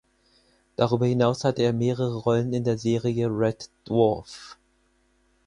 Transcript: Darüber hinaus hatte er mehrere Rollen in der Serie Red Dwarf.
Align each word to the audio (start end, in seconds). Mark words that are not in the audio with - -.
Darüber 0.77 1.05
hinaus 1.05 1.43
hatte 1.43 1.61
er 1.61 1.73
mehrere 1.73 2.15
Rollen 2.15 2.53
in 2.53 2.63
der 2.63 2.79
Serie 2.79 3.27
Red 3.27 3.69
Dwarf. 3.85 4.57